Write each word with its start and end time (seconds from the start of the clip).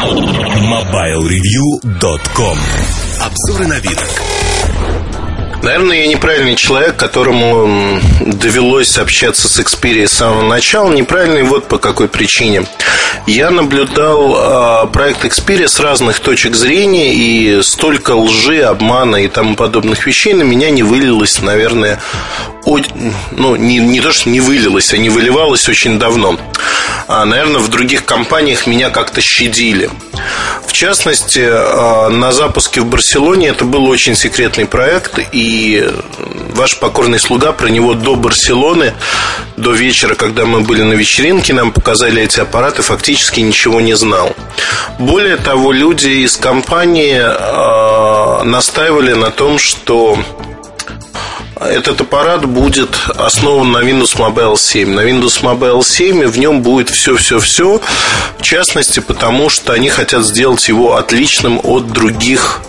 MobileReview.com 0.00 2.58
Обзоры 3.20 3.66
на 3.66 3.78
вид. 3.80 3.98
Наверное, 5.62 6.00
я 6.00 6.06
неправильный 6.06 6.54
человек, 6.54 6.96
которому 6.96 8.00
довелось 8.20 8.96
общаться 8.96 9.46
с 9.46 9.58
Xperia 9.60 10.06
с 10.06 10.12
самого 10.12 10.42
начала. 10.42 10.90
Неправильный 10.92 11.42
вот 11.42 11.68
по 11.68 11.78
какой 11.78 12.08
причине. 12.08 12.64
Я 13.26 13.50
наблюдал 13.50 14.84
э, 14.84 14.86
проект 14.92 15.24
Xperia 15.24 15.68
с 15.68 15.78
разных 15.78 16.20
точек 16.20 16.56
зрения, 16.56 17.14
и 17.14 17.62
столько 17.62 18.12
лжи, 18.12 18.62
обмана 18.62 19.16
и 19.16 19.28
тому 19.28 19.54
подобных 19.54 20.06
вещей 20.06 20.32
на 20.32 20.42
меня 20.42 20.70
не 20.70 20.82
вылилось, 20.82 21.42
наверное, 21.42 22.00
от, 22.64 22.88
ну, 23.32 23.56
не, 23.56 23.78
не 23.78 24.00
то, 24.00 24.12
что 24.12 24.30
не 24.30 24.40
вылилось, 24.40 24.92
а 24.94 24.98
не 24.98 25.10
выливалось 25.10 25.68
очень 25.68 25.98
давно. 25.98 26.38
А, 27.08 27.24
наверное, 27.24 27.60
в 27.60 27.68
других 27.68 28.04
компаниях 28.04 28.66
меня 28.66 28.90
как-то 28.90 29.20
щадили. 29.20 29.90
В 30.66 30.72
частности, 30.72 31.40
э, 31.40 32.08
на 32.08 32.32
запуске 32.32 32.80
в 32.80 32.86
Барселоне 32.86 33.48
это 33.48 33.64
был 33.64 33.86
очень 33.86 34.14
секретный 34.14 34.66
проект, 34.66 35.18
и 35.32 35.49
ваш 36.54 36.78
покорный 36.78 37.18
слуга 37.18 37.52
про 37.52 37.68
него 37.68 37.94
до 37.94 38.16
Барселоны, 38.16 38.94
до 39.56 39.72
вечера, 39.72 40.14
когда 40.14 40.44
мы 40.44 40.60
были 40.60 40.82
на 40.82 40.92
вечеринке, 40.94 41.54
нам 41.54 41.72
показали 41.72 42.22
эти 42.22 42.40
аппараты, 42.40 42.82
фактически 42.82 43.40
ничего 43.40 43.80
не 43.80 43.96
знал. 43.96 44.34
Более 44.98 45.36
того, 45.36 45.72
люди 45.72 46.08
из 46.08 46.36
компании 46.36 47.20
э, 47.20 48.42
настаивали 48.44 49.14
на 49.14 49.30
том, 49.30 49.58
что 49.58 50.18
этот 51.60 52.00
аппарат 52.00 52.46
будет 52.46 52.96
основан 53.16 53.72
на 53.72 53.78
Windows 53.78 54.16
Mobile 54.16 54.56
7. 54.56 54.94
На 54.94 55.00
Windows 55.00 55.42
Mobile 55.42 55.84
7 55.84 56.26
в 56.26 56.38
нем 56.38 56.62
будет 56.62 56.88
все-все-все. 56.88 57.80
В 58.38 58.42
частности, 58.42 59.00
потому 59.00 59.50
что 59.50 59.74
они 59.74 59.90
хотят 59.90 60.24
сделать 60.24 60.66
его 60.68 60.96
отличным 60.96 61.60
от 61.62 61.92
других 61.92 62.60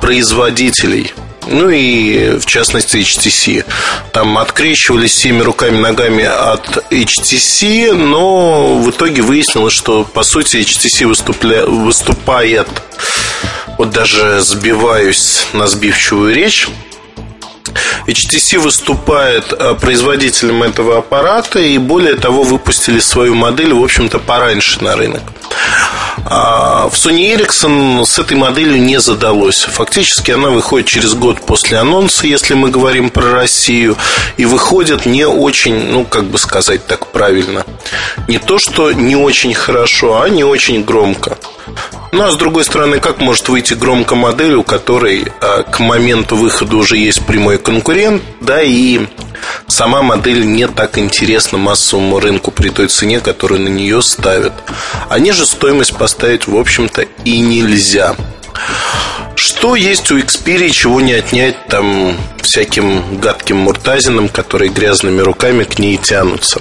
производителей. 0.00 1.12
Ну 1.50 1.70
и 1.70 2.38
в 2.38 2.46
частности 2.46 2.98
HTC. 2.98 3.64
Там 4.12 4.36
открещивались 4.38 5.12
всеми 5.12 5.40
руками, 5.40 5.78
ногами 5.78 6.24
от 6.24 6.92
HTC, 6.92 7.92
но 7.92 8.76
в 8.76 8.90
итоге 8.90 9.22
выяснилось, 9.22 9.72
что 9.72 10.04
по 10.04 10.22
сути 10.22 10.58
HTC 10.58 11.06
выступля... 11.06 11.64
выступает, 11.64 12.68
вот 13.78 13.90
даже 13.90 14.40
сбиваюсь 14.40 15.46
на 15.52 15.66
сбивчивую 15.66 16.34
речь, 16.34 16.68
HTC 18.06 18.58
выступает 18.58 19.52
э, 19.52 19.74
производителем 19.74 20.62
этого 20.62 20.98
аппарата 20.98 21.58
и 21.58 21.78
более 21.78 22.14
того 22.14 22.42
выпустили 22.42 23.00
свою 23.00 23.34
модель, 23.34 23.72
в 23.72 23.82
общем-то, 23.82 24.18
пораньше 24.18 24.82
на 24.82 24.96
рынок. 24.96 25.22
А 26.24 26.88
в 26.88 26.94
Sony 26.94 27.34
Ericsson 27.34 28.04
с 28.04 28.18
этой 28.18 28.36
моделью 28.36 28.80
не 28.82 29.00
задалось. 29.00 29.62
Фактически 29.62 30.30
она 30.30 30.50
выходит 30.50 30.86
через 30.86 31.14
год 31.14 31.40
после 31.40 31.78
анонса, 31.78 32.26
если 32.26 32.54
мы 32.54 32.70
говорим 32.70 33.10
про 33.10 33.30
Россию, 33.30 33.96
и 34.36 34.44
выходит 34.44 35.06
не 35.06 35.26
очень, 35.26 35.90
ну, 35.90 36.04
как 36.04 36.24
бы 36.24 36.38
сказать 36.38 36.86
так 36.86 37.06
правильно, 37.06 37.64
не 38.26 38.38
то, 38.38 38.58
что 38.58 38.92
не 38.92 39.16
очень 39.16 39.54
хорошо, 39.54 40.20
а 40.20 40.28
не 40.28 40.44
очень 40.44 40.84
громко. 40.84 41.38
Ну, 42.10 42.24
а 42.24 42.30
с 42.30 42.36
другой 42.36 42.64
стороны, 42.64 43.00
как 43.00 43.20
может 43.20 43.48
выйти 43.48 43.74
громко 43.74 44.14
модель, 44.14 44.54
у 44.54 44.62
которой 44.62 45.26
а, 45.40 45.62
к 45.62 45.78
моменту 45.78 46.36
выхода 46.36 46.76
уже 46.76 46.96
есть 46.96 47.24
прямой 47.26 47.58
конкурент, 47.58 48.22
да, 48.40 48.62
и 48.62 49.06
сама 49.66 50.02
модель 50.02 50.46
не 50.46 50.66
так 50.68 50.96
интересна 50.98 51.58
массовому 51.58 52.18
рынку 52.18 52.50
при 52.50 52.70
той 52.70 52.88
цене, 52.88 53.20
которую 53.20 53.60
на 53.60 53.68
нее 53.68 54.00
ставят. 54.00 54.52
А 55.08 55.18
ниже 55.18 55.44
стоимость 55.44 55.96
поставить, 55.96 56.46
в 56.46 56.56
общем-то, 56.56 57.02
и 57.24 57.40
нельзя. 57.40 58.16
Что 59.38 59.76
есть 59.76 60.10
у 60.10 60.18
Xperia, 60.18 60.68
чего 60.68 61.00
не 61.00 61.12
отнять 61.12 61.66
там 61.68 62.16
всяким 62.42 63.20
гадким 63.20 63.58
муртазинам, 63.58 64.28
которые 64.28 64.68
грязными 64.68 65.20
руками 65.20 65.62
к 65.62 65.78
ней 65.78 65.96
тянутся. 65.96 66.60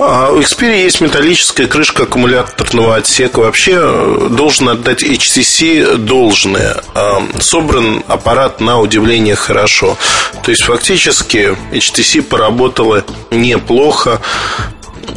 А 0.00 0.32
у 0.32 0.40
Xperia 0.40 0.82
есть 0.82 1.00
металлическая 1.00 1.68
крышка 1.68 2.02
аккумуляторного 2.02 2.96
отсека. 2.96 3.38
Вообще 3.38 3.74
э, 3.76 4.28
должен 4.28 4.70
отдать 4.70 5.04
HTC 5.04 5.98
должное. 5.98 6.82
А, 6.94 7.22
собран 7.38 8.02
аппарат 8.08 8.60
на 8.60 8.80
удивление 8.80 9.36
хорошо. 9.36 9.96
То 10.42 10.50
есть 10.50 10.64
фактически 10.64 11.56
HTC 11.70 12.22
поработала 12.22 13.04
неплохо 13.30 14.20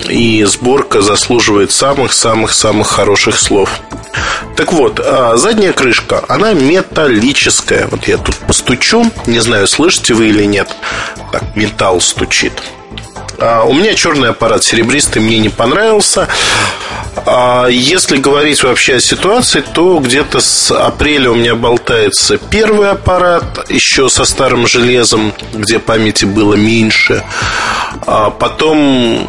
и 0.08 0.44
сборка 0.44 1.02
заслуживает 1.02 1.72
самых-самых-самых 1.72 2.88
хороших 2.88 3.40
слов. 3.40 3.82
Так 4.62 4.74
вот, 4.74 5.02
а, 5.04 5.38
задняя 5.38 5.74
крышка, 5.74 6.24
она 6.28 6.54
металлическая. 6.54 7.88
Вот 7.88 8.08
я 8.08 8.18
тут 8.18 8.36
постучу, 8.36 9.12
не 9.26 9.40
знаю, 9.40 9.66
слышите 9.66 10.14
вы 10.14 10.30
или 10.30 10.44
нет. 10.44 10.70
Так, 11.32 11.56
металл 11.56 12.00
стучит. 12.00 12.54
А, 13.40 13.64
у 13.64 13.74
меня 13.74 13.96
черный 13.96 14.30
аппарат 14.30 14.64
серебристый, 14.64 15.20
мне 15.24 15.40
не 15.40 15.50
понравился. 15.50 16.28
А, 17.26 17.66
если 17.70 18.18
говорить 18.18 18.62
вообще 18.62 18.98
о 18.98 19.00
ситуации, 19.00 19.62
то 19.62 19.98
где-то 19.98 20.40
с 20.40 20.70
апреля 20.70 21.32
у 21.32 21.36
меня 21.36 21.56
болтается 21.56 22.38
первый 22.38 22.92
аппарат, 22.92 23.68
еще 23.68 24.10
со 24.10 24.26
старым 24.26 24.68
железом, 24.68 25.34
где 25.54 25.80
памяти 25.80 26.26
было 26.26 26.54
меньше. 26.54 27.24
Потом 28.06 29.28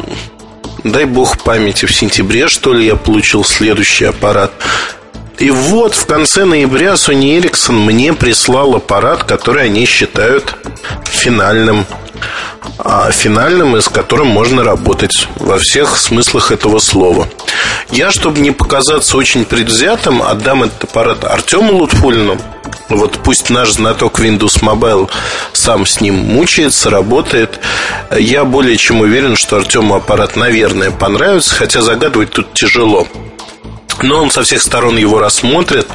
дай 0.83 1.05
бог 1.05 1.39
памяти, 1.39 1.85
в 1.85 1.95
сентябре, 1.95 2.47
что 2.47 2.73
ли, 2.73 2.85
я 2.85 2.95
получил 2.95 3.43
следующий 3.43 4.05
аппарат. 4.05 4.51
И 5.43 5.51
вот 5.51 5.93
в 5.93 6.05
конце 6.05 6.45
ноября 6.45 6.93
Sony 6.93 7.37
Ericsson 7.37 7.73
мне 7.73 8.13
прислал 8.13 8.77
аппарат, 8.77 9.25
который 9.25 9.65
они 9.65 9.85
считают 9.85 10.55
финальным. 11.03 11.85
А 12.79 13.11
финальным, 13.11 13.75
и 13.75 13.81
с 13.81 13.89
которым 13.89 14.27
можно 14.27 14.63
работать 14.63 15.27
во 15.35 15.57
всех 15.57 15.97
смыслах 15.97 16.53
этого 16.53 16.79
слова. 16.79 17.27
Я, 17.91 18.09
чтобы 18.09 18.39
не 18.39 18.51
показаться 18.51 19.17
очень 19.17 19.43
предвзятым, 19.43 20.23
отдам 20.23 20.63
этот 20.63 20.85
аппарат 20.85 21.25
Артему 21.25 21.73
Лутфулину. 21.73 22.37
Вот 22.87 23.19
пусть 23.21 23.49
наш 23.49 23.73
знаток 23.73 24.21
Windows 24.21 24.61
Mobile 24.61 25.09
сам 25.51 25.85
с 25.85 25.99
ним 25.99 26.15
мучается, 26.15 26.89
работает. 26.89 27.59
Я 28.17 28.45
более 28.45 28.77
чем 28.77 29.01
уверен, 29.01 29.35
что 29.35 29.57
Артему 29.57 29.95
аппарат, 29.95 30.37
наверное, 30.37 30.91
понравится, 30.91 31.53
хотя 31.53 31.81
загадывать 31.81 32.31
тут 32.31 32.53
тяжело. 32.53 33.09
Но 34.03 34.21
он 34.21 34.31
со 34.31 34.43
всех 34.43 34.61
сторон 34.61 34.97
его 34.97 35.19
рассмотрит, 35.19 35.87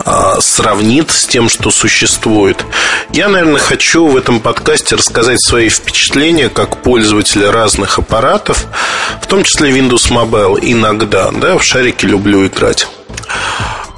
а, 0.00 0.38
сравнит 0.40 1.10
с 1.10 1.26
тем, 1.26 1.48
что 1.48 1.70
существует. 1.70 2.62
Я, 3.10 3.28
наверное, 3.28 3.60
хочу 3.60 4.06
в 4.06 4.16
этом 4.18 4.40
подкасте 4.40 4.96
рассказать 4.96 5.40
свои 5.42 5.70
впечатления 5.70 6.50
как 6.50 6.82
пользователя 6.82 7.50
разных 7.50 7.98
аппаратов, 7.98 8.66
в 9.22 9.26
том 9.26 9.44
числе 9.44 9.70
Windows 9.70 10.10
Mobile 10.10 10.58
иногда. 10.60 11.30
Да, 11.30 11.56
в 11.56 11.64
шарики 11.64 12.04
люблю 12.04 12.46
играть. 12.46 12.86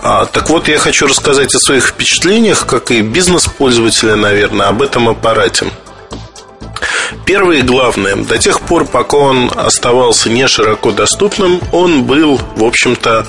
А, 0.01 0.27
так 0.27 0.49
вот, 0.49 0.69
я 0.69 0.79
хочу 0.79 1.09
рассказать 1.09 1.53
о 1.53 1.59
своих 1.59 1.89
впечатлениях, 1.89 2.67
как 2.67 2.93
и 2.93 3.03
бизнес-пользователя, 3.03 4.15
наверное, 4.15 4.69
об 4.69 4.81
этом 4.81 5.09
аппарате. 5.09 5.67
Первое 7.25 7.59
и 7.59 7.63
главное, 7.63 8.17
до 8.17 8.39
тех 8.39 8.61
пор, 8.61 8.85
пока 8.85 9.17
он 9.17 9.51
оставался 9.55 10.31
не 10.31 10.47
широко 10.49 10.93
доступным, 10.93 11.61
он 11.73 12.05
был, 12.05 12.41
в 12.57 12.65
общем-то, 12.65 13.27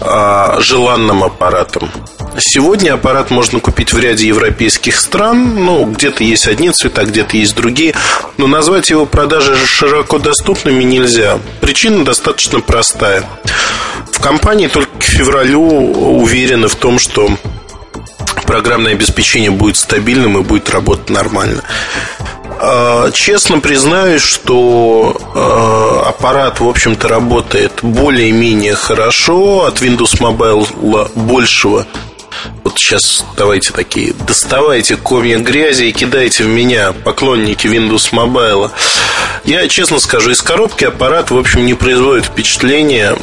а, 0.00 0.60
желанным 0.60 1.22
аппаратом. 1.22 1.90
Сегодня 2.38 2.94
аппарат 2.94 3.30
можно 3.30 3.60
купить 3.60 3.92
в 3.92 3.98
ряде 3.98 4.26
европейских 4.26 4.98
стран. 4.98 5.64
Ну, 5.64 5.84
где-то 5.84 6.24
есть 6.24 6.48
одни 6.48 6.70
цвета, 6.70 7.04
где-то 7.04 7.36
есть 7.36 7.54
другие. 7.54 7.94
Но 8.38 8.46
назвать 8.46 8.90
его 8.90 9.04
продажи 9.04 9.54
широко 9.54 10.18
доступными 10.18 10.82
нельзя. 10.82 11.38
Причина 11.60 12.04
достаточно 12.04 12.60
простая. 12.60 13.24
В 14.10 14.20
компании 14.20 14.68
только 14.68 14.90
к 14.98 15.02
февралю 15.02 15.60
уверены 15.60 16.68
в 16.68 16.74
том, 16.74 16.98
что 16.98 17.28
программное 18.46 18.92
обеспечение 18.92 19.50
будет 19.50 19.76
стабильным 19.76 20.38
и 20.38 20.42
будет 20.42 20.70
работать 20.70 21.10
нормально. 21.10 21.62
А, 22.64 23.10
честно 23.10 23.58
признаюсь, 23.58 24.22
что 24.22 25.20
а, 25.34 26.10
аппарат, 26.10 26.60
в 26.60 26.68
общем-то, 26.68 27.08
работает 27.08 27.72
более-менее 27.82 28.76
хорошо. 28.76 29.66
От 29.66 29.82
Windows 29.82 30.20
Mobile 30.20 31.10
большего 31.16 31.88
вот 32.64 32.78
сейчас 32.78 33.24
давайте 33.36 33.72
такие, 33.72 34.14
доставайте 34.26 34.96
комья 34.96 35.38
грязи 35.38 35.84
и 35.84 35.92
кидайте 35.92 36.44
в 36.44 36.48
меня, 36.48 36.92
поклонники 36.92 37.66
Windows 37.66 38.12
Mobile. 38.12 38.70
Я 39.44 39.66
честно 39.68 39.98
скажу, 39.98 40.30
из 40.30 40.40
коробки 40.40 40.84
аппарат, 40.84 41.30
в 41.30 41.36
общем, 41.36 41.66
не 41.66 41.74
производит 41.74 42.26
впечатления 42.26 43.16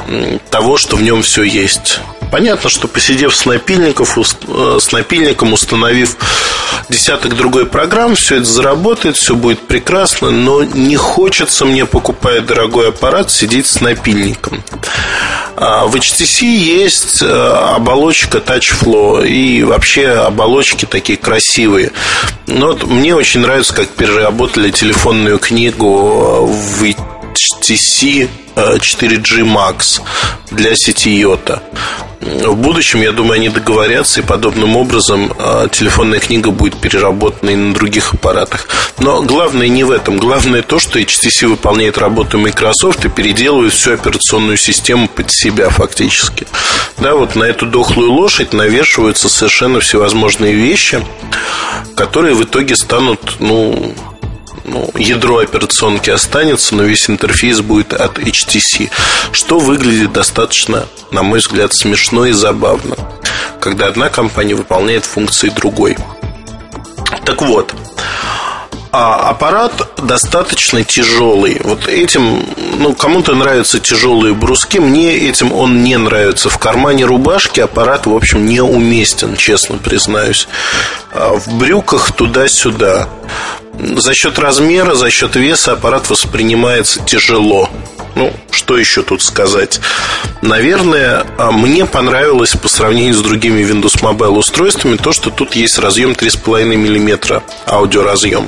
того, 0.50 0.77
что 0.77 0.97
в 0.97 1.01
нем 1.01 1.21
все 1.21 1.44
есть. 1.44 2.01
Понятно, 2.31 2.70
что 2.70 2.88
посидев 2.88 3.36
с, 3.36 3.46
напильников, 3.46 4.18
э, 4.18 4.78
с 4.80 4.92
напильником, 4.92 5.54
установив 5.54 6.16
десяток 6.90 7.36
другой 7.36 7.66
программ, 7.66 8.16
все 8.16 8.38
это 8.38 8.46
заработает, 8.46 9.18
все 9.18 9.36
будет 9.36 9.60
прекрасно, 9.60 10.30
но 10.30 10.64
не 10.64 10.96
хочется 10.96 11.66
мне, 11.66 11.86
покупая 11.86 12.42
дорогой 12.42 12.90
аппарат, 12.90 13.31
сидеть 13.31 13.68
с 13.68 13.81
напильником. 13.81 14.64
А 15.56 15.88
в 15.88 15.96
HTC 15.96 16.46
есть 16.46 17.22
э, 17.22 17.26
оболочка 17.26 18.38
TouchFlow 18.38 19.28
и 19.28 19.64
вообще 19.64 20.10
оболочки 20.10 20.86
такие 20.86 21.18
красивые. 21.18 21.92
Но 22.48 22.68
вот 22.68 22.86
мне 22.86 23.16
очень 23.16 23.42
нравится, 23.42 23.74
как 23.74 23.90
переработали 23.90 24.72
телефонную 24.72 25.40
книгу 25.40 26.46
в 26.46 26.84
HTC 27.39 28.30
4G 28.56 29.44
Max 29.44 30.01
для 30.51 30.75
сети 30.75 31.21
Yota. 31.21 31.62
В 32.21 32.56
будущем, 32.56 33.01
я 33.01 33.13
думаю, 33.13 33.36
они 33.36 33.47
договорятся, 33.47 34.19
и 34.19 34.24
подобным 34.24 34.75
образом 34.75 35.31
а, 35.38 35.69
телефонная 35.69 36.19
книга 36.19 36.51
будет 36.51 36.75
переработана 36.75 37.51
и 37.51 37.56
на 37.56 37.74
других 37.74 38.13
аппаратах. 38.13 38.68
Но 38.97 39.21
главное 39.21 39.69
не 39.69 39.86
в 39.86 39.91
этом. 39.91 40.18
Главное 40.18 40.62
то, 40.62 40.80
что 40.80 41.00
HTC 41.00 41.47
выполняет 41.47 41.97
работу 41.97 42.38
Microsoft 42.38 43.06
и 43.06 43.09
переделывает 43.09 43.71
всю 43.71 43.94
операционную 43.94 44.57
систему 44.57 45.07
под 45.07 45.31
себя 45.31 45.69
фактически. 45.69 46.45
Да, 46.97 47.15
вот 47.15 47.38
на 47.38 47.45
эту 47.45 47.65
дохлую 47.65 48.12
лошадь 48.12 48.51
навешиваются 48.51 49.30
совершенно 49.30 49.80
всевозможные 49.80 50.53
вещи, 50.53 51.01
которые 51.95 52.35
в 52.35 52.44
итоге 52.44 52.75
станут, 52.75 53.38
ну, 53.39 53.95
ну, 54.69 54.89
ядро 54.95 55.39
операционки 55.39 56.10
останется, 56.10 56.75
но 56.75 56.83
весь 56.83 57.10
интерфейс 57.10 57.62
будет 57.62 57.94
от 57.94 58.19
HTC, 58.19 58.89
что 59.31 59.60
выглядит 59.60 60.13
достаточно, 60.13 60.86
на 61.12 61.24
мой 61.24 61.39
взгляд, 61.39 61.74
смешно 61.74 62.25
и 62.25 62.31
забавно, 62.31 62.95
когда 63.60 63.88
одна 63.88 64.10
компания 64.10 64.56
выполняет 64.56 65.06
функции 65.06 65.50
другой. 65.50 65.98
Так 67.25 67.42
вот, 67.42 67.74
а 68.92 69.30
аппарат 69.30 69.88
достаточно 69.98 70.83
тяжелый. 70.83 71.62
Вот 71.63 71.88
этим, 71.88 72.44
ну, 72.80 72.95
кому-то 72.95 73.36
нравятся 73.36 73.80
тяжелые 73.80 74.33
бруски, 74.33 74.80
мне 74.80 75.16
этим 75.16 75.54
он 75.54 75.83
не 75.83 75.95
нравится. 75.98 76.50
В 76.50 76.57
кармане 76.57 77.06
рубашки 77.06 77.60
аппарат, 77.60 78.07
в 78.07 78.16
общем, 78.16 78.48
неуместен, 78.48 79.36
честно 79.36 79.77
признаюсь. 79.77 80.48
А 81.12 81.33
в 81.33 81.48
брюках 81.60 82.12
туда-сюда. 82.13 83.07
За 83.80 84.14
счет 84.14 84.38
размера, 84.40 84.94
за 84.94 85.10
счет 85.10 85.36
веса 85.36 85.74
аппарат 85.74 86.10
воспринимается 86.10 87.02
тяжело. 87.04 87.70
Ну, 88.16 88.34
что 88.52 88.78
еще 88.78 89.04
тут 89.04 89.22
сказать? 89.22 89.80
Наверное, 90.42 91.26
а, 91.38 91.52
мне 91.52 91.86
понравилось 91.86 92.52
по 92.52 92.68
сравнению 92.68 93.14
с 93.14 93.22
другими 93.22 93.62
Windows 93.62 94.02
Mobile 94.02 94.38
устройствами 94.38 94.98
то, 94.98 95.14
что 95.14 95.30
тут 95.30 95.56
есть 95.56 95.80
разъем 95.80 96.12
3,5 96.12 96.76
мм 96.76 97.42
аудиоразъем. 97.66 98.48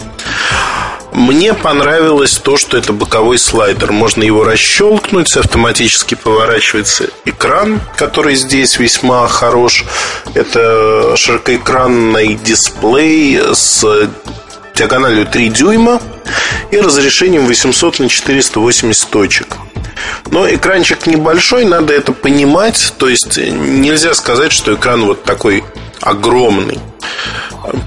Мне 1.13 1.53
понравилось 1.53 2.37
то, 2.37 2.57
что 2.57 2.77
это 2.77 2.93
боковой 2.93 3.37
слайдер. 3.37 3.91
Можно 3.91 4.23
его 4.23 4.43
расщелкнуть, 4.43 5.35
автоматически 5.35 6.15
поворачивается 6.15 7.09
экран, 7.25 7.81
который 7.97 8.35
здесь 8.35 8.79
весьма 8.79 9.27
хорош. 9.27 9.85
Это 10.33 11.15
широкоэкранный 11.17 12.35
дисплей 12.35 13.39
с 13.53 14.09
диагональю 14.75 15.25
3 15.25 15.49
дюйма 15.49 16.01
и 16.71 16.79
разрешением 16.79 17.45
800 17.45 17.99
на 17.99 18.09
480 18.09 19.09
точек. 19.09 19.57
Но 20.31 20.47
экранчик 20.49 21.05
небольшой, 21.07 21.65
надо 21.65 21.93
это 21.93 22.13
понимать. 22.13 22.93
То 22.97 23.07
есть 23.09 23.37
нельзя 23.37 24.13
сказать, 24.13 24.51
что 24.51 24.73
экран 24.73 25.05
вот 25.05 25.23
такой 25.23 25.63
огромный. 25.99 26.79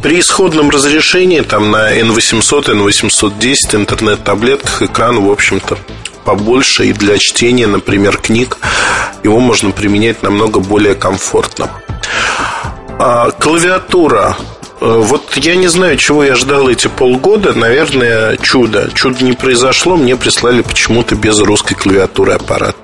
При 0.03 0.21
исходном 0.21 0.71
разрешении 0.71 1.41
там 1.41 1.71
на 1.71 1.99
N800, 1.99 2.67
N810 2.67 3.77
интернет-таблетках 3.77 4.83
экран, 4.83 5.21
в 5.21 5.31
общем-то, 5.31 5.79
побольше 6.25 6.87
и 6.87 6.93
для 6.93 7.19
чтения, 7.19 7.67
например, 7.67 8.17
книг 8.19 8.59
его 9.25 9.41
можно 9.41 9.73
применять 9.73 10.23
намного 10.23 10.61
более 10.61 10.95
комфортно. 10.95 11.71
А, 12.99 13.31
клавиатура 13.33 14.37
Э, 14.37 14.64
вот 14.81 15.37
я 15.37 15.57
не 15.57 15.69
знаю, 15.69 15.97
чего 15.97 16.25
я 16.25 16.35
ждал 16.35 16.69
эти 16.69 16.89
полгода. 16.89 17.53
Наверное, 17.55 18.37
чудо. 18.37 18.91
Чудо 18.95 19.25
не 19.25 19.33
произошло. 19.33 19.97
Мне 19.97 20.17
прислали 20.17 20.63
почему-то 20.63 21.15
без 21.15 21.39
русской 21.39 21.75
клавиатуры 21.75 22.33
аппарат. 22.33 22.77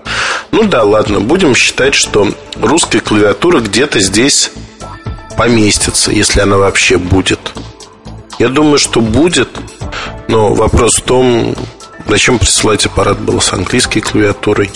Ну 0.53 0.65
да, 0.65 0.83
ладно. 0.83 1.21
Будем 1.21 1.55
считать, 1.55 1.95
что 1.95 2.33
русская 2.57 3.01
клавиатура 3.01 3.61
где-то 3.61 4.01
здесь 4.01 4.51
поместится, 5.37 6.11
если 6.11 6.41
она 6.41 6.59
вообще 6.59 6.99
будет. 6.99 7.53
Я 8.39 8.49
думаю, 8.49 8.79
что 8.79 9.01
будет. 9.01 9.49
Но 10.29 10.55
вопрос 10.55 10.97
в 10.97 11.03
том, 11.03 11.55
зачем 12.09 12.39
присылать 12.39 12.87
аппарат 12.87 13.19
был 13.19 13.41
с 13.41 13.53
английской 13.53 14.01
клавиатурой. 14.01 14.71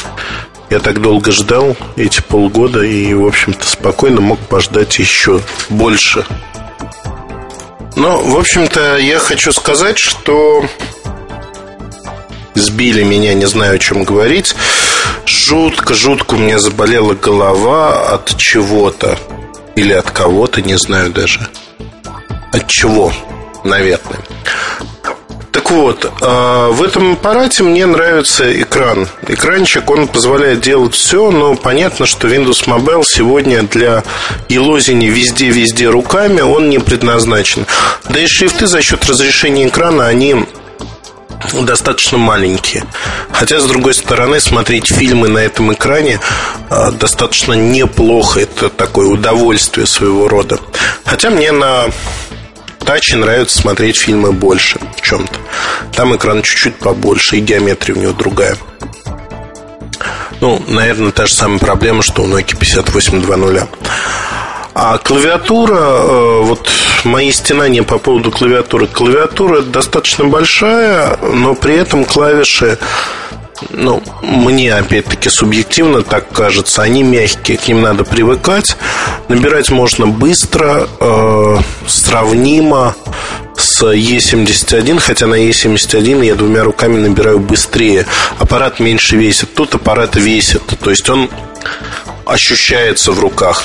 Я 0.70 0.81
так 0.81 1.00
долго 1.00 1.31
ждал 1.31 1.76
эти 1.96 2.20
полгода 2.20 2.82
и, 2.82 3.14
в 3.14 3.26
общем-то, 3.26 3.66
спокойно 3.66 4.20
мог 4.20 4.38
пождать 4.40 4.99
еще 4.99 5.40
больше. 5.69 6.25
Ну, 7.96 8.29
в 8.29 8.37
общем-то, 8.38 8.99
я 8.99 9.19
хочу 9.19 9.52
сказать, 9.52 9.99
что 9.99 10.64
сбили 12.55 13.02
меня, 13.02 13.35
не 13.35 13.46
знаю, 13.46 13.76
о 13.76 13.79
чем 13.79 14.02
говорить. 14.02 14.55
Жутко, 15.26 15.94
жутко 15.94 16.35
у 16.35 16.38
меня 16.38 16.58
заболела 16.58 17.14
голова 17.14 18.14
от 18.14 18.37
чего-то. 18.37 19.19
Или 19.76 19.93
от 19.93 20.11
кого-то, 20.11 20.61
не 20.61 20.76
знаю 20.76 21.12
даже. 21.12 21.49
От 22.52 22.67
чего, 22.69 23.12
наверное. 23.62 24.20
Так 25.55 25.71
вот, 25.71 26.12
а, 26.21 26.71
в 26.71 26.83
этом 26.83 27.12
аппарате 27.12 27.62
мне 27.62 27.87
нравится 27.87 28.61
экран. 28.61 29.09
Экранчик, 29.29 29.89
он 29.89 30.09
позволяет 30.09 30.61
делать 30.61 30.97
все, 30.97 31.31
но 31.31 31.55
понятно, 31.55 32.06
что 32.06 32.27
Windows 32.27 32.67
Mobile 32.67 33.05
сегодня 33.06 33.62
для 33.62 34.03
елозини 34.49 35.06
везде-везде 35.06 35.89
руками, 35.89 36.41
он 36.41 36.71
не 36.71 36.81
предназначен. 36.81 37.67
Да 38.09 38.19
и 38.19 38.27
шрифты 38.27 38.67
за 38.67 38.83
счет 38.83 39.09
разрешения 39.09 39.69
экрана, 39.69 40.09
они 40.09 40.45
достаточно 41.62 42.19
маленькие. 42.19 42.85
Хотя, 43.31 43.61
с 43.61 43.65
другой 43.65 43.95
стороны, 43.95 44.41
смотреть 44.41 44.89
фильмы 44.89 45.29
на 45.29 45.39
этом 45.39 45.73
экране 45.73 46.19
а, 46.69 46.91
достаточно 46.91 47.53
неплохо. 47.53 48.41
Это 48.41 48.71
такое 48.71 49.07
удовольствие 49.07 49.87
своего 49.87 50.27
рода. 50.27 50.59
Хотя 51.05 51.31
мне 51.31 51.53
на 51.53 51.85
Тачи 52.85 53.15
нравится 53.15 53.59
смотреть 53.59 53.99
фильмы 53.99 54.33
больше 54.33 54.79
в 54.97 55.01
чем-то. 55.01 55.39
Там 55.93 56.15
экран 56.15 56.43
чуть-чуть 56.43 56.77
побольше, 56.77 57.37
и 57.37 57.41
геометрия 57.41 57.97
у 57.97 58.01
него 58.01 58.13
другая. 58.13 58.57
Ну, 60.41 60.63
наверное, 60.69 61.13
та 61.13 61.27
же 61.27 61.35
самая 61.35 61.59
проблема, 61.59 62.03
что 62.03 62.23
у 62.23 62.29
Nokia 62.29 62.57
5820. 62.59 63.69
А 64.75 64.99
клавиатура, 64.99 65.76
э, 65.76 66.41
вот 66.43 66.69
мои 67.05 67.31
стенания 67.31 67.83
по 67.85 67.99
поводу 67.99 68.31
клавиатуры. 68.31 68.88
Клавиатура 68.88 69.62
достаточно 69.62 70.25
большая, 70.25 71.17
но 71.23 71.55
при 71.55 71.76
этом 71.76 72.05
клавиши 72.05 72.79
ну, 73.70 74.02
мне, 74.23 74.75
опять-таки, 74.75 75.28
субъективно 75.28 76.02
так 76.02 76.30
кажется, 76.30 76.82
они 76.82 77.02
мягкие, 77.02 77.56
к 77.56 77.68
ним 77.68 77.82
надо 77.82 78.04
привыкать. 78.04 78.76
Набирать 79.28 79.70
можно 79.70 80.06
быстро, 80.06 80.88
э, 81.00 81.58
сравнимо 81.87 82.94
с 83.56 83.82
E71, 83.82 84.99
хотя 84.99 85.26
на 85.26 85.34
E71 85.34 86.25
я 86.25 86.34
двумя 86.34 86.64
руками 86.64 86.99
набираю 86.99 87.38
быстрее. 87.38 88.06
Аппарат 88.38 88.80
меньше 88.80 89.16
весит. 89.16 89.54
Тут 89.54 89.75
аппарат 89.75 90.16
весит, 90.16 90.62
то 90.80 90.90
есть 90.90 91.08
он 91.08 91.30
ощущается 92.26 93.12
в 93.12 93.20
руках. 93.20 93.64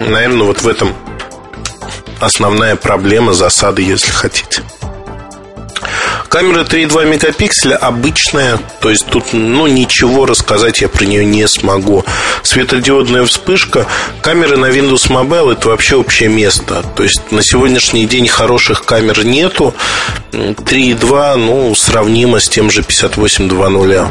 Наверное, 0.00 0.46
вот 0.46 0.62
в 0.62 0.68
этом 0.68 0.94
основная 2.20 2.76
проблема, 2.76 3.32
засады, 3.32 3.82
если 3.82 4.10
хотите. 4.10 4.62
Камера 6.30 6.62
3,2 6.62 7.06
мегапикселя 7.06 7.74
обычная, 7.74 8.60
то 8.80 8.88
есть 8.88 9.06
тут 9.06 9.32
ну, 9.32 9.66
ничего 9.66 10.26
рассказать 10.26 10.80
я 10.80 10.88
про 10.88 11.04
нее 11.04 11.24
не 11.24 11.48
смогу. 11.48 12.04
Светодиодная 12.44 13.24
вспышка. 13.24 13.88
Камеры 14.22 14.56
на 14.56 14.66
Windows 14.66 15.10
Mobile 15.10 15.54
это 15.54 15.70
вообще 15.70 15.96
общее 15.96 16.28
место. 16.28 16.84
То 16.94 17.02
есть 17.02 17.32
на 17.32 17.42
сегодняшний 17.42 18.06
день 18.06 18.28
хороших 18.28 18.84
камер 18.84 19.24
нету. 19.24 19.74
3,2 20.30 21.34
ну, 21.34 21.74
сравнимо 21.74 22.38
с 22.38 22.48
тем 22.48 22.70
же 22.70 22.82
58.2.0 22.82 24.08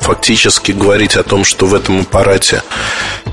фактически 0.00 0.72
говорить 0.72 1.16
о 1.16 1.22
том, 1.22 1.44
что 1.44 1.66
в 1.66 1.74
этом 1.74 2.00
аппарате 2.00 2.62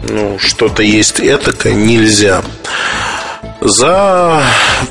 ну, 0.10 0.38
что-то 0.40 0.84
есть 0.84 1.20
этакое, 1.20 1.74
нельзя. 1.74 2.44
За 3.62 4.44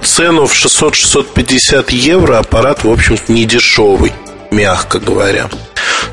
цену 0.02 0.46
в 0.46 0.54
600-650 0.54 1.92
евро 1.92 2.38
аппарат, 2.38 2.84
в 2.84 2.90
общем-то, 2.90 3.32
не 3.32 3.44
дешевый, 3.44 4.12
мягко 4.50 4.98
говоря. 4.98 5.48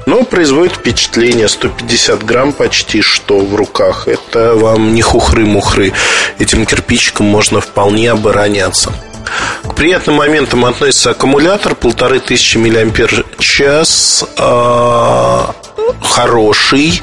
Но 0.05 0.23
производит 0.23 0.73
впечатление 0.73 1.47
150 1.47 2.23
грамм 2.23 2.53
почти 2.53 3.01
что 3.01 3.39
в 3.39 3.55
руках. 3.55 4.07
Это 4.07 4.55
вам 4.55 4.93
не 4.93 5.01
хухры-мухры. 5.01 5.93
Этим 6.39 6.65
кирпичиком 6.65 7.27
можно 7.27 7.61
вполне 7.61 8.11
обороняться. 8.11 8.91
К 9.63 9.75
приятным 9.75 10.15
моментам 10.15 10.65
относится 10.65 11.11
аккумулятор 11.11 11.75
полторы 11.75 12.19
тысячи 12.19 12.57
мАч. 12.57 12.83
хороший, 16.03 17.01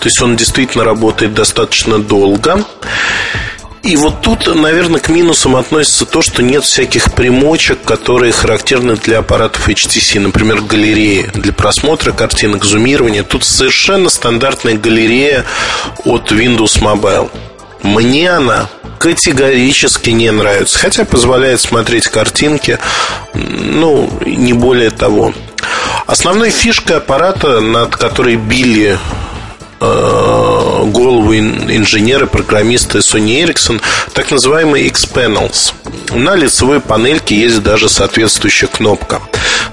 то 0.00 0.06
есть 0.06 0.22
он 0.22 0.36
действительно 0.36 0.84
работает 0.84 1.34
достаточно 1.34 1.98
долго. 1.98 2.64
И 3.86 3.94
вот 3.94 4.20
тут, 4.20 4.52
наверное, 4.52 4.98
к 4.98 5.08
минусам 5.10 5.54
относится 5.54 6.06
то, 6.06 6.20
что 6.20 6.42
нет 6.42 6.64
всяких 6.64 7.12
примочек, 7.14 7.84
которые 7.84 8.32
характерны 8.32 8.96
для 8.96 9.20
аппаратов 9.20 9.68
HTC. 9.68 10.18
Например, 10.18 10.60
галереи 10.60 11.30
для 11.34 11.52
просмотра 11.52 12.10
картинок, 12.10 12.64
зумирования. 12.64 13.22
Тут 13.22 13.44
совершенно 13.44 14.08
стандартная 14.08 14.74
галерея 14.74 15.44
от 16.04 16.32
Windows 16.32 16.80
Mobile. 16.80 17.30
Мне 17.84 18.28
она 18.32 18.68
категорически 18.98 20.10
не 20.10 20.32
нравится. 20.32 20.80
Хотя 20.80 21.04
позволяет 21.04 21.60
смотреть 21.60 22.08
картинки, 22.08 22.80
ну, 23.34 24.10
не 24.26 24.52
более 24.52 24.90
того. 24.90 25.32
Основной 26.08 26.50
фишкой 26.50 26.96
аппарата, 26.96 27.60
над 27.60 27.96
которой 27.96 28.34
били 28.34 28.98
Э, 29.78 30.45
голову 30.90 31.34
инженеры, 31.36 32.26
программисты 32.26 32.98
Sony 32.98 33.44
Ericsson, 33.44 33.80
так 34.12 34.30
называемые 34.30 34.86
X-Panels. 34.86 35.72
На 36.12 36.34
лицевой 36.34 36.80
панельке 36.80 37.36
есть 37.36 37.62
даже 37.62 37.88
соответствующая 37.88 38.68
кнопка. 38.68 39.20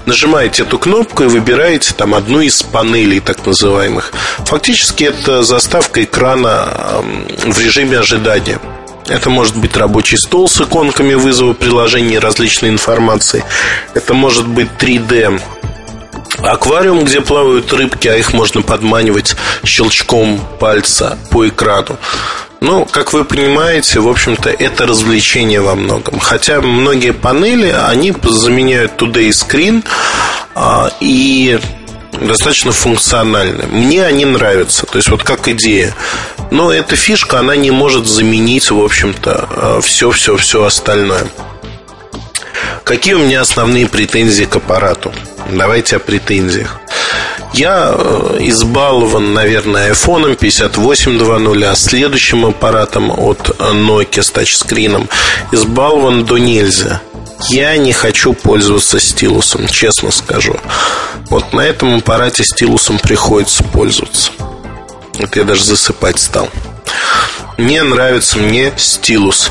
Нажимаете 0.06 0.62
эту 0.62 0.78
кнопку 0.78 1.24
и 1.24 1.28
выбираете 1.28 1.94
там 1.94 2.14
одну 2.14 2.40
из 2.40 2.62
панелей 2.62 3.20
так 3.20 3.46
называемых. 3.46 4.12
Фактически 4.46 5.04
это 5.04 5.42
заставка 5.42 6.02
экрана 6.02 7.02
в 7.46 7.58
режиме 7.58 7.98
ожидания. 7.98 8.60
Это 9.06 9.28
может 9.28 9.56
быть 9.56 9.76
рабочий 9.76 10.16
стол 10.16 10.48
с 10.48 10.60
иконками 10.60 11.14
вызова 11.14 11.52
приложений 11.52 12.18
различной 12.18 12.70
информации. 12.70 13.44
Это 13.92 14.14
может 14.14 14.46
быть 14.46 14.68
3D 14.78 15.40
аквариум, 16.42 17.04
где 17.04 17.20
плавают 17.20 17.72
рыбки, 17.72 18.08
а 18.08 18.16
их 18.16 18.32
можно 18.32 18.62
подманивать 18.62 19.36
щелчком 19.64 20.40
пальца 20.58 21.18
по 21.30 21.48
экрану. 21.48 21.98
Ну, 22.60 22.86
как 22.86 23.12
вы 23.12 23.24
понимаете, 23.24 24.00
в 24.00 24.08
общем-то, 24.08 24.48
это 24.48 24.86
развлечение 24.86 25.60
во 25.60 25.74
многом. 25.74 26.18
Хотя 26.18 26.60
многие 26.62 27.12
панели, 27.12 27.68
они 27.68 28.14
заменяют 28.22 28.92
Today 29.00 29.28
Screen 29.28 29.84
а, 30.54 30.90
и 31.00 31.58
достаточно 32.12 32.72
функциональны. 32.72 33.66
Мне 33.66 34.04
они 34.06 34.24
нравятся, 34.24 34.86
то 34.86 34.96
есть 34.96 35.10
вот 35.10 35.22
как 35.22 35.48
идея. 35.48 35.94
Но 36.50 36.72
эта 36.72 36.96
фишка, 36.96 37.40
она 37.40 37.54
не 37.56 37.70
может 37.70 38.06
заменить, 38.06 38.70
в 38.70 38.82
общем-то, 38.82 39.80
все-все-все 39.82 40.62
а, 40.62 40.68
остальное. 40.68 41.26
Какие 42.84 43.14
у 43.14 43.20
меня 43.20 43.40
основные 43.40 43.88
претензии 43.88 44.44
к 44.44 44.56
аппарату? 44.56 45.10
Давайте 45.50 45.96
о 45.96 45.98
претензиях. 45.98 46.80
Я 47.54 47.94
э, 47.96 48.38
избалован, 48.40 49.32
наверное, 49.32 49.92
iPhone 49.92 50.36
5820, 50.36 51.64
а 51.64 51.74
следующим 51.76 52.44
аппаратом 52.44 53.10
от 53.10 53.48
Nokia 53.58 54.22
с 54.22 54.30
тачскрином 54.30 55.08
избалован 55.50 56.26
до 56.26 56.36
нельзя. 56.36 57.00
Я 57.48 57.74
не 57.78 57.94
хочу 57.94 58.34
пользоваться 58.34 59.00
стилусом, 59.00 59.66
честно 59.66 60.10
скажу. 60.10 60.56
Вот 61.30 61.54
на 61.54 61.62
этом 61.62 61.98
аппарате 61.98 62.44
стилусом 62.44 62.98
приходится 62.98 63.64
пользоваться. 63.64 64.30
Вот 65.18 65.34
я 65.36 65.44
даже 65.44 65.64
засыпать 65.64 66.18
стал. 66.18 66.50
Мне 67.56 67.82
нравится 67.82 68.38
мне 68.38 68.74
стилус. 68.76 69.50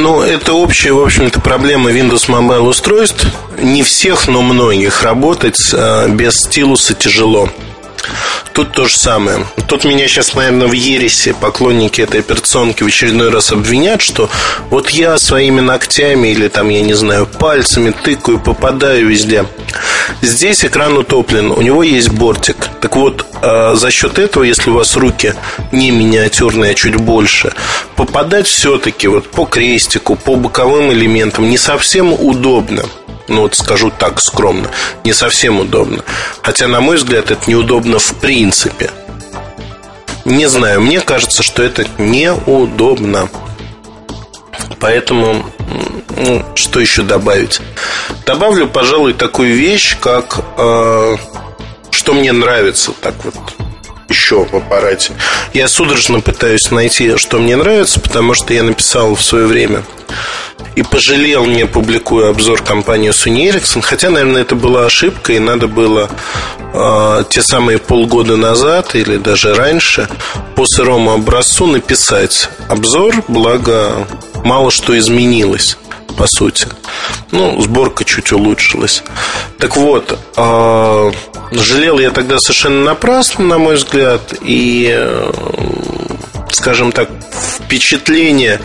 Ну, 0.00 0.22
это 0.22 0.52
общая, 0.52 0.92
в 0.92 1.00
общем-то, 1.00 1.40
проблема 1.40 1.90
Windows 1.90 2.28
Mobile 2.28 2.68
устройств. 2.68 3.26
Не 3.60 3.82
всех, 3.82 4.28
но 4.28 4.42
многих. 4.42 5.02
Работать 5.02 5.58
э, 5.72 6.08
без 6.10 6.34
стилуса 6.36 6.94
тяжело. 6.94 7.48
Тут 8.58 8.72
то 8.72 8.88
же 8.88 8.96
самое. 8.96 9.46
Тут 9.68 9.84
меня 9.84 10.08
сейчас, 10.08 10.34
наверное, 10.34 10.66
в 10.66 10.72
ересе 10.72 11.32
поклонники 11.32 12.00
этой 12.00 12.18
операционки 12.18 12.82
в 12.82 12.88
очередной 12.88 13.30
раз 13.30 13.52
обвинят, 13.52 14.02
что 14.02 14.28
вот 14.68 14.90
я 14.90 15.16
своими 15.18 15.60
ногтями 15.60 16.26
или 16.26 16.48
там, 16.48 16.68
я 16.68 16.80
не 16.80 16.94
знаю, 16.94 17.26
пальцами 17.26 17.92
тыкаю, 17.92 18.40
попадаю 18.40 19.06
везде. 19.06 19.44
Здесь 20.22 20.64
экран 20.64 20.98
утоплен, 20.98 21.52
у 21.52 21.62
него 21.62 21.84
есть 21.84 22.08
бортик. 22.08 22.56
Так 22.80 22.96
вот, 22.96 23.24
э, 23.42 23.76
за 23.76 23.92
счет 23.92 24.18
этого, 24.18 24.42
если 24.42 24.70
у 24.70 24.74
вас 24.74 24.96
руки 24.96 25.34
не 25.70 25.92
миниатюрные, 25.92 26.72
а 26.72 26.74
чуть 26.74 26.96
больше, 26.96 27.52
попадать 27.94 28.48
все-таки 28.48 29.06
вот 29.06 29.30
по 29.30 29.44
крестику, 29.44 30.16
по 30.16 30.34
боковым 30.34 30.92
элементам 30.92 31.48
не 31.48 31.58
совсем 31.58 32.12
удобно 32.12 32.82
ну 33.28 33.42
вот 33.42 33.54
скажу 33.54 33.92
так 33.96 34.20
скромно, 34.20 34.68
не 35.04 35.12
совсем 35.12 35.60
удобно. 35.60 36.04
Хотя, 36.42 36.66
на 36.66 36.80
мой 36.80 36.96
взгляд, 36.96 37.30
это 37.30 37.50
неудобно 37.50 37.98
в 37.98 38.14
принципе. 38.16 38.90
Не 40.24 40.46
знаю, 40.46 40.80
мне 40.80 41.00
кажется, 41.00 41.42
что 41.42 41.62
это 41.62 41.86
неудобно. 41.98 43.28
Поэтому, 44.80 45.44
ну, 46.16 46.44
что 46.54 46.80
еще 46.80 47.02
добавить? 47.02 47.60
Добавлю, 48.26 48.68
пожалуй, 48.68 49.14
такую 49.14 49.54
вещь, 49.54 49.96
как 50.00 50.40
э, 50.56 51.16
что 51.90 52.12
мне 52.12 52.32
нравится, 52.32 52.92
так 53.00 53.14
вот 53.24 53.34
еще 54.08 54.44
в 54.44 54.54
аппарате. 54.54 55.12
Я 55.52 55.68
судорожно 55.68 56.20
пытаюсь 56.20 56.70
найти, 56.70 57.16
что 57.16 57.38
мне 57.38 57.56
нравится, 57.56 58.00
потому 58.00 58.34
что 58.34 58.54
я 58.54 58.62
написал 58.62 59.14
в 59.14 59.22
свое 59.22 59.46
время 59.46 59.82
и 60.78 60.82
пожалел, 60.82 61.44
не 61.44 61.66
публикуя 61.66 62.30
обзор 62.30 62.62
компании 62.62 63.10
Sony 63.10 63.50
Ericsson, 63.50 63.82
хотя, 63.82 64.10
наверное, 64.10 64.42
это 64.42 64.54
была 64.54 64.84
ошибка, 64.84 65.32
и 65.32 65.40
надо 65.40 65.66
было 65.66 66.08
э, 66.72 67.24
те 67.28 67.42
самые 67.42 67.78
полгода 67.78 68.36
назад 68.36 68.94
или 68.94 69.16
даже 69.16 69.54
раньше 69.54 70.08
по 70.54 70.66
сырому 70.66 71.14
образцу 71.14 71.66
написать 71.66 72.48
обзор, 72.68 73.24
благо 73.26 74.06
мало 74.44 74.70
что 74.70 74.96
изменилось 74.96 75.76
по 76.16 76.28
сути. 76.28 76.68
Ну, 77.32 77.60
сборка 77.60 78.04
чуть 78.04 78.30
улучшилась. 78.30 79.02
Так 79.58 79.76
вот, 79.76 80.16
э, 80.36 81.12
жалел 81.50 81.98
я 81.98 82.10
тогда 82.12 82.38
совершенно 82.38 82.84
напрасно, 82.84 83.44
на 83.44 83.58
мой 83.58 83.74
взгляд, 83.74 84.32
и, 84.42 84.94
э, 84.96 85.32
скажем 86.52 86.92
так, 86.92 87.10
впечатление 87.64 88.60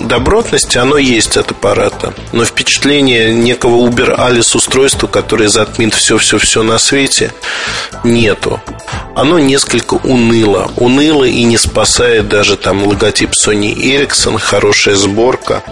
добротности, 0.00 0.78
оно 0.78 0.98
есть 0.98 1.36
от 1.36 1.50
аппарата. 1.50 2.14
Но 2.32 2.44
впечатление 2.44 3.32
некого 3.32 3.86
Uber 3.86 4.16
Alice 4.18 4.56
устройства, 4.56 5.06
которое 5.06 5.48
затмит 5.48 5.94
все-все-все 5.94 6.62
на 6.62 6.78
свете, 6.78 7.32
нету. 8.04 8.60
Оно 9.14 9.38
несколько 9.38 9.94
уныло. 9.94 10.70
Уныло 10.76 11.24
и 11.24 11.42
не 11.44 11.58
спасает 11.58 12.28
даже 12.28 12.56
там 12.56 12.86
логотип 12.86 13.30
Sony 13.30 13.74
Ericsson, 13.74 14.38
хорошая 14.38 14.96
сборка 14.96 15.62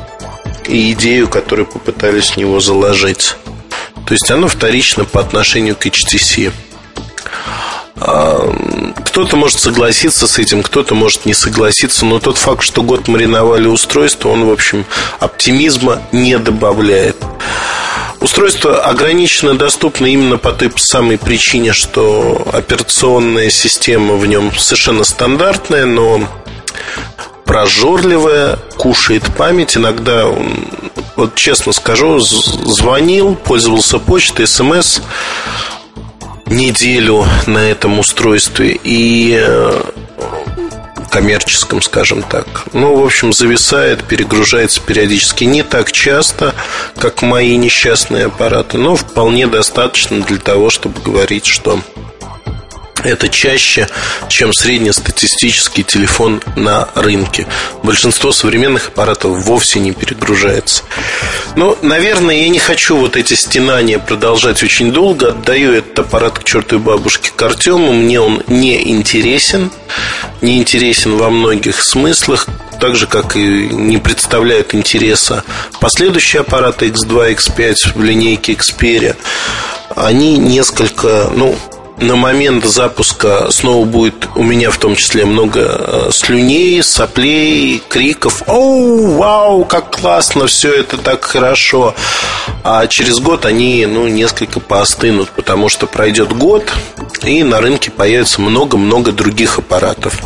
и 0.67 0.93
идею, 0.93 1.29
которую 1.29 1.67
попытались 1.67 2.31
в 2.31 2.37
него 2.37 2.61
заложить. 2.61 3.37
То 4.07 4.13
есть 4.15 4.31
оно 4.31 4.49
вторично 4.49 5.05
по 5.05 5.21
отношению 5.21 5.77
к 5.77 5.87
HTC. 5.87 6.53
Кто-то 8.05 9.37
может 9.37 9.61
согласиться 9.61 10.27
с 10.27 10.39
этим, 10.39 10.63
кто-то 10.63 10.95
может 10.95 11.25
не 11.25 11.33
согласиться, 11.33 12.05
но 12.05 12.19
тот 12.19 12.37
факт, 12.37 12.63
что 12.63 12.83
год 12.83 13.09
мариновали 13.09 13.67
устройство, 13.67 14.29
он, 14.29 14.45
в 14.45 14.51
общем, 14.51 14.85
оптимизма 15.21 16.03
не 16.13 16.39
добавляет. 16.39 17.17
Устройство 18.21 18.83
ограниченно 18.83 19.55
доступно 19.55 20.07
именно 20.07 20.37
по 20.37 20.53
той 20.53 20.71
самой 20.77 21.17
причине, 21.17 21.73
что 21.73 22.47
операционная 22.53 23.51
система 23.51 24.15
в 24.15 24.27
нем 24.27 24.55
совершенно 24.57 25.05
стандартная, 25.05 25.87
но 25.87 26.21
прожорливая, 27.45 28.59
кушает 28.77 29.25
память. 29.37 29.77
Иногда, 29.77 30.27
вот 31.17 31.35
честно 31.37 31.73
скажу, 31.73 32.19
звонил, 32.21 33.35
пользовался 33.35 33.99
почтой, 33.99 34.47
смс 34.47 35.01
неделю 36.47 37.27
на 37.47 37.59
этом 37.59 37.99
устройстве 37.99 38.79
и 38.83 39.39
э, 39.41 39.83
коммерческом, 41.11 41.81
скажем 41.81 42.23
так. 42.23 42.65
Ну, 42.73 42.97
в 42.97 43.05
общем, 43.05 43.33
зависает, 43.33 44.03
перегружается 44.05 44.81
периодически 44.81 45.45
не 45.45 45.63
так 45.63 45.93
часто, 45.93 46.55
как 46.99 47.23
мои 47.23 47.57
несчастные 47.57 48.27
аппараты, 48.27 48.79
но 48.79 48.97
вполне 48.97 49.47
достаточно 49.47 50.21
для 50.21 50.39
того, 50.39 50.71
чтобы 50.71 51.01
говорить, 51.01 51.47
что 51.47 51.81
это 53.03 53.29
чаще, 53.29 53.89
чем 54.29 54.53
среднестатистический 54.53 55.83
телефон 55.83 56.41
на 56.57 56.89
рынке. 56.95 57.47
Большинство 57.83 58.33
современных 58.33 58.89
аппаратов 58.89 59.45
вовсе 59.45 59.81
не 59.81 59.93
перегружается. 59.93 60.85
Но, 61.57 61.77
ну, 61.83 61.89
наверное, 61.89 62.43
я 62.43 62.49
не 62.49 62.59
хочу 62.59 62.97
вот 62.97 63.17
эти 63.17 63.35
стенания 63.35 63.99
продолжать 63.99 64.63
очень 64.63 64.93
долго. 64.93 65.31
Отдаю 65.31 65.73
этот 65.73 65.99
аппарат 65.99 66.39
к 66.39 66.45
чертовой 66.45 66.83
бабушке 66.83 67.31
к 67.35 67.43
Артему. 67.43 67.93
Мне 67.93 68.21
он 68.21 68.43
не 68.47 68.91
интересен. 68.91 69.71
Не 70.41 70.59
интересен 70.59 71.17
во 71.17 71.31
многих 71.31 71.83
смыслах 71.83 72.47
так 72.81 72.97
же, 72.97 73.07
как 73.07 73.37
и 73.37 73.41
не 73.41 73.99
представляют 73.99 74.75
интереса 74.75 75.45
последующие 75.81 76.41
аппараты 76.41 76.89
X2, 76.89 77.35
X5 77.37 77.95
в 77.95 78.03
линейке 78.03 78.53
Xperia, 78.53 79.17
они 79.95 80.37
несколько, 80.37 81.31
ну, 81.35 81.57
на 81.99 82.17
момент 82.17 82.65
запуска 82.65 83.51
снова 83.51 83.85
будет 83.85 84.29
у 84.35 84.43
меня 84.43 84.71
в 84.71 84.79
том 84.79 84.97
числе 84.97 85.25
много 85.25 85.61
э, 85.61 86.11
слюней, 86.13 86.83
соплей, 86.83 87.83
криков. 87.89 88.43
Оу, 88.47 89.17
вау, 89.17 89.65
как 89.65 89.97
классно, 89.97 90.47
все 90.47 90.73
это 90.75 90.99
так 90.99 91.25
хорошо. 91.25 91.95
А 92.63 92.87
через 92.87 93.19
год 93.19 93.47
они 93.47 93.87
ну, 93.87 94.09
несколько 94.09 94.61
поостынут, 94.61 95.31
потому 95.31 95.69
что 95.69 95.87
пройдет 95.87 96.33
год, 96.33 96.73
и 97.23 97.43
на 97.43 97.61
рынке 97.61 97.91
появится 97.91 98.41
много-много 98.41 99.13
других 99.13 99.59
аппаратов. 99.59 100.21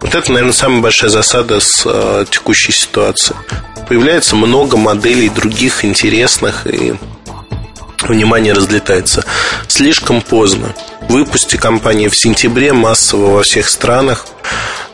Вот 0.00 0.14
это, 0.14 0.30
наверное, 0.32 0.52
самая 0.52 0.80
большая 0.80 1.10
засада 1.10 1.60
с 1.60 1.82
э, 1.84 2.24
текущей 2.30 2.72
ситуации. 2.72 3.34
Появляется 3.88 4.36
много 4.36 4.76
моделей 4.76 5.28
других 5.28 5.84
интересных, 5.84 6.66
и 6.66 6.94
внимание 8.02 8.52
разлетается. 8.52 9.24
Слишком 9.66 10.20
поздно. 10.20 10.74
Выпусти 11.08 11.56
компания 11.56 12.08
в 12.08 12.16
сентябре 12.16 12.72
массово 12.72 13.36
во 13.36 13.42
всех 13.42 13.68
странах 13.68 14.26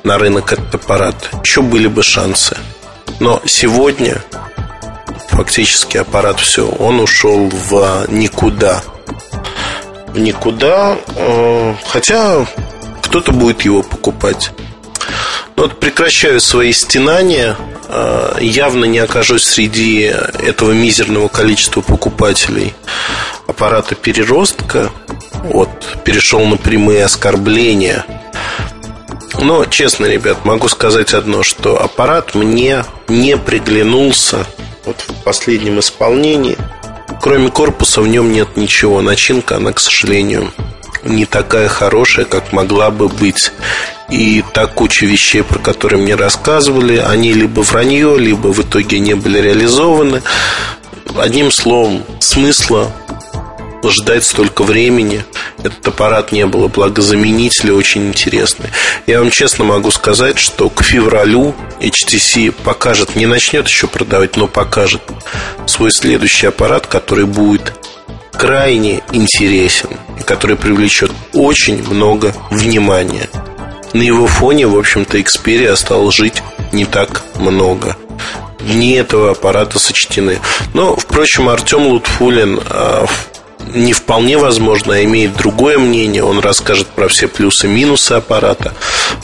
на 0.03 0.19
рынок 0.19 0.53
этот 0.53 0.75
аппарат. 0.75 1.31
Еще 1.43 1.63
были 1.63 1.87
бы 1.87 2.03
шансы. 2.03 2.57
Но 3.21 3.43
сегодня 3.47 4.23
фактически 5.29 5.97
аппарат 5.97 6.39
все, 6.41 6.69
он 6.69 7.01
ушел 7.01 7.49
в 7.49 8.07
никуда. 8.09 8.83
В 10.09 10.19
никуда, 10.19 10.97
э, 11.17 11.75
хотя 11.89 12.47
кто-то 13.03 13.33
будет 13.33 13.63
его 13.63 13.83
покупать. 13.83 14.51
Вот 15.57 15.79
прекращаю 15.81 16.41
свои 16.41 16.73
стенания 16.73 17.57
явно 18.41 18.85
не 18.85 18.99
окажусь 18.99 19.45
среди 19.45 20.03
этого 20.03 20.73
мизерного 20.73 21.29
количества 21.29 21.81
покупателей 21.81 22.75
аппарата 23.47 23.95
переростка. 23.95 24.91
Вот, 25.45 25.71
перешел 26.05 26.45
на 26.47 26.57
прямые 26.57 27.05
оскорбления. 27.05 28.05
Но, 29.41 29.65
честно, 29.67 30.07
ребят, 30.07 30.45
могу 30.45 30.69
сказать 30.69 31.13
одно, 31.13 31.43
что 31.43 31.83
аппарат 31.83 32.35
мне 32.35 32.85
не 33.09 33.37
приглянулся 33.37 34.47
вот 34.85 34.97
в 35.07 35.23
последнем 35.25 35.81
исполнении. 35.81 36.57
Кроме 37.21 37.51
корпуса 37.51 38.01
в 38.01 38.09
нем 38.09 38.33
нет 38.33 38.57
ничего. 38.57 39.03
Начинка, 39.03 39.57
она, 39.57 39.73
к 39.73 39.81
сожалению, 39.81 40.53
не 41.05 41.27
такая 41.27 41.69
хорошая, 41.69 42.25
как 42.25 42.53
могла 42.53 42.91
бы 42.91 43.09
быть. 43.09 43.53
И 44.11 44.45
так 44.53 44.75
куча 44.75 45.07
вещей, 45.07 45.43
про 45.43 45.59
которые 45.59 46.03
мне 46.03 46.15
рассказывали, 46.15 46.97
они 46.97 47.33
либо 47.33 47.61
вранье, 47.61 48.19
либо 48.19 48.49
в 48.49 48.61
итоге 48.61 48.99
не 48.99 49.15
были 49.15 49.39
реализованы. 49.39 50.23
Одним 51.17 51.51
словом, 51.51 52.03
смысла 52.21 52.93
ждать 53.91 54.25
столько 54.25 54.63
времени. 54.63 55.25
Этот 55.59 55.87
аппарат 55.89 56.33
не 56.33 56.47
было. 56.47 56.69
Благо 56.69 57.03
заменители 57.03 57.71
очень 57.71 58.09
интересный. 58.09 58.71
Я 59.07 59.21
вам 59.21 59.31
честно 59.31 59.65
могу 59.65 59.91
сказать, 59.91 60.39
что 60.39 60.71
к 60.71 60.83
февралю 60.83 61.55
HTC 61.81 62.53
покажет, 62.53 63.17
не 63.17 63.27
начнет 63.27 63.67
еще 63.67 63.87
продавать, 63.87 64.37
но 64.37 64.47
покажет 64.47 65.03
свой 65.67 65.91
следующий 65.91 66.47
аппарат, 66.47 66.87
который 66.87 67.27
будет 67.27 67.75
крайне 68.33 69.03
интересен 69.13 69.91
и 70.19 70.23
который 70.23 70.57
привлечет 70.57 71.11
очень 71.33 71.83
много 71.89 72.35
внимания. 72.51 73.29
На 73.93 74.03
его 74.03 74.27
фоне, 74.27 74.67
в 74.67 74.77
общем-то, 74.77 75.19
Xperia 75.19 75.77
стал 75.77 76.11
жить 76.11 76.43
не 76.73 76.85
так 76.85 77.23
много. 77.37 77.97
Дни 78.61 78.93
этого 78.93 79.31
аппарата 79.31 79.79
сочтены. 79.79 80.41
Но, 80.73 80.97
впрочем, 80.97 81.49
Артем 81.49 81.87
Лутфулин 81.87 82.61
а, 82.69 83.07
не 83.75 83.93
вполне 83.93 84.39
возможно, 84.39 84.95
а 84.95 85.05
имеет 85.05 85.37
другое 85.37 85.79
мнение. 85.79 86.23
Он 86.23 86.39
расскажет 86.41 86.87
про 86.89 87.09
все 87.09 87.29
плюсы 87.29 87.67
и 87.67 87.71
минусы 87.71 88.13
аппарата. 88.13 88.73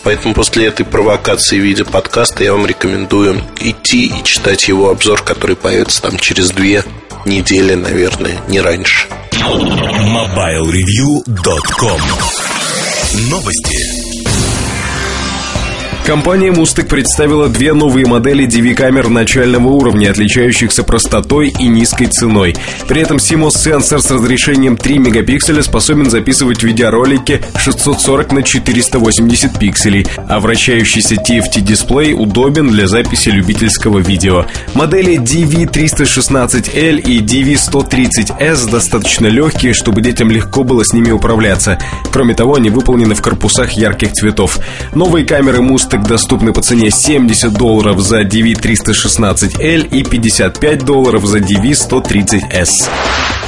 Поэтому 0.03 0.35
после 0.35 0.67
этой 0.67 0.85
провокации 0.85 1.59
в 1.59 1.63
виде 1.63 1.85
подкаста 1.85 2.45
я 2.45 2.53
вам 2.53 2.67
рекомендую 2.67 3.43
идти 3.59 4.07
и 4.07 4.23
читать 4.25 4.69
его 4.69 4.91
обзор, 4.91 5.23
который 5.23 5.57
появится 5.57 6.03
там 6.03 6.19
через 6.19 6.51
две 6.51 6.85
недели, 7.25 7.75
наверное, 7.75 8.43
не 8.49 8.61
раньше. 8.61 9.07
MobileReview.com 9.33 12.01
Новости. 13.31 14.00
Компания 16.05 16.51
Мустик 16.51 16.89
представила 16.89 17.49
две 17.49 17.73
новые 17.73 18.05
модели 18.07 18.45
DV-камер 18.47 19.09
начального 19.11 19.69
уровня, 19.69 20.11
отличающихся 20.11 20.83
простотой 20.83 21.53
и 21.57 21.69
низкой 21.69 22.07
ценой. 22.07 22.57
При 22.89 23.03
этом 23.03 23.19
CMOS 23.19 23.59
сенсор 23.59 24.01
с 24.01 24.11
разрешением 24.11 24.77
3 24.77 24.99
мегапикселя 24.99 25.63
способен 25.63 26.11
записывать 26.11 26.65
видеоролики 26.65 27.43
640 27.57 28.33
на 28.33 28.43
480 28.43 29.59
пикселей, 29.59 30.07
а 30.27 30.41
вращающийся 30.41 31.15
TFT-дисплей 31.15 32.15
удобен 32.15 32.71
для 32.71 32.89
записи 32.89 33.29
любительского 33.29 33.99
видео. 33.99 34.47
Модели 34.75 35.17
DV316L 35.17 37.01
и 37.01 37.21
DV130S 37.21 38.69
достаточно 38.69 39.27
легкие, 39.27 39.75
чтобы 39.75 40.01
детям 40.01 40.31
легко 40.31 40.65
было 40.65 40.83
с 40.83 40.93
ними 40.93 41.13
управляться. 41.13 41.79
Кроме 42.11 42.35
того, 42.35 42.57
они 42.57 42.71
выполнены 42.71 43.15
в 43.15 43.23
корпусах 43.23 43.73
ярких 43.73 44.13
цветов. 44.13 44.59
Новые 44.95 45.25
камеры 45.25 45.59
Mustang 45.59 45.90
так 45.91 46.07
доступны 46.07 46.53
по 46.53 46.63
цене 46.63 46.91
70 46.91 47.53
долларов 47.53 48.01
за 48.01 48.23
DV316L 48.23 49.89
и 49.89 50.05
55 50.05 50.85
долларов 50.85 51.27
за 51.27 51.39
DV130S. 51.39 52.89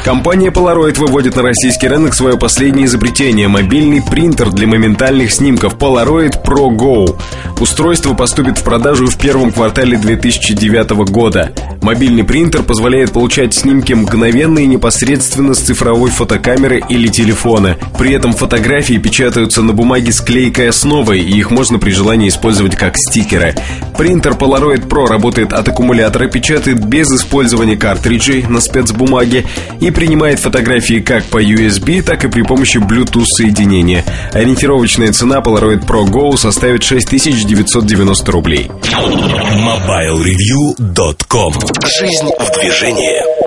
Компания 0.05 0.51
Polaroid 0.51 0.99
выводит 0.99 1.37
на 1.37 1.43
российский 1.43 1.87
рынок 1.87 2.15
свое 2.15 2.37
последнее 2.37 2.87
изобретение– 2.87 3.47
мобильный 3.49 4.03
принтер 4.03 4.51
для 4.51 4.67
моментальных 4.67 5.33
снимков 5.33 5.77
Polaroid 5.77 6.43
Pro 6.45 6.71
Go. 6.77 7.17
Устройство 7.61 8.13
поступит 8.15 8.59
в 8.59 8.65
продажу 8.65 9.07
в 9.07 9.17
первом 9.17 9.53
квартале 9.53 9.97
2009 9.97 10.91
года. 11.09 11.53
Мобильный 11.83 12.23
принтер 12.23 12.63
позволяет 12.63 13.11
получать 13.11 13.55
снимки 13.55 13.93
мгновенно 13.93 14.61
и 14.61 14.67
непосредственно 14.67 15.53
с 15.53 15.59
цифровой 15.59 16.11
фотокамеры 16.11 16.81
или 16.89 17.09
телефона. 17.09 17.77
При 17.99 18.15
этом 18.15 18.35
фотографии 18.35 18.99
печатаются 18.99 19.63
на 19.63 19.73
бумаге 19.73 20.13
с 20.13 20.21
клейкой 20.21 20.69
основой, 20.69 21.19
и 21.21 21.39
их 21.39 21.51
можно 21.51 21.81
при 21.81 21.91
желании 21.91 22.29
использовать 22.29 22.77
как 22.77 22.97
стикеры. 22.97 23.57
Принтер 23.99 24.35
Polaroid 24.35 24.87
Pro 24.87 25.07
работает 25.07 25.53
от 25.53 25.67
аккумулятора, 25.67 26.29
печатает 26.29 26.85
без 26.85 27.11
использования 27.11 27.77
картриджей 27.77 28.45
на 28.45 28.61
спецбумаге 28.61 29.45
и 29.81 29.91
принимает 29.91 30.39
фотографии 30.39 31.01
как 31.01 31.25
по 31.25 31.43
USB, 31.43 32.03
так 32.03 32.25
и 32.25 32.29
при 32.29 32.43
помощи 32.43 32.79
Bluetooth 32.79 33.27
соединения. 33.27 34.05
Ориентировочная 34.33 35.13
цена 35.13 35.41
Polaroid 35.41 35.85
Pro 35.85 36.07
Go 36.07 36.37
составит 36.37 36.85
6990 36.85 38.31
рублей. 38.31 38.71
MobileReview.com 38.93 41.72
Жизнь 41.81 42.31
в 42.39 42.61
движении. 42.61 43.42